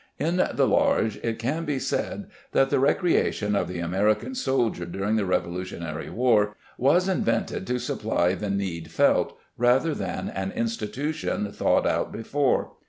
[0.29, 5.15] "In the large it can be said that, the recreation of the American soldier during
[5.15, 11.85] the Revolutionary War, was invented to supply the need felt rather than an institution thought
[11.85, 12.71] out before.